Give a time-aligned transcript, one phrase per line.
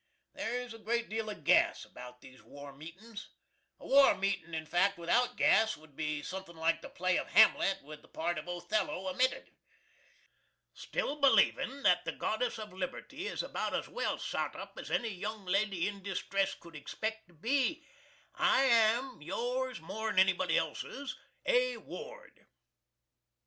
[0.33, 3.29] There is a great deal of gas about these war meetin's.
[3.79, 7.83] A war meetin', in fact, without gas, would be suthin' like the play of HAMLET
[7.83, 9.51] with the part of OTHELLO omitted.
[10.73, 14.89] Still believin' that the Goddess of Liberty is about as well sot up with as
[14.89, 17.85] any young lady in distress could expect to be,
[18.33, 21.15] I am Yours more'n anybody else's,
[21.45, 21.77] A.
[21.77, 22.47] Ward.